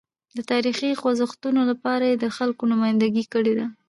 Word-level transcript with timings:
د 0.35 0.37
تاریخي 0.51 0.89
خوځښتونو 0.99 1.61
لپاره 1.71 2.03
یې 2.09 2.15
د 2.19 2.25
خلکو 2.37 2.63
نمایندګي 2.73 3.25
کړې 3.33 3.53
ده. 3.59 3.65